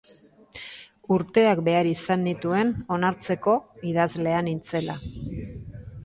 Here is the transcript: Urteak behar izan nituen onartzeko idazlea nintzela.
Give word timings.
Urteak 1.15 1.59
behar 1.67 1.89
izan 1.89 2.23
nituen 2.27 2.71
onartzeko 2.95 3.53
idazlea 3.91 4.39
nintzela. 4.47 4.97